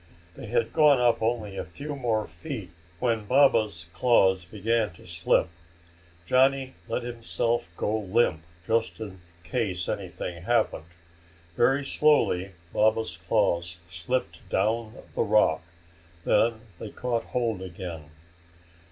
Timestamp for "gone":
0.73-0.97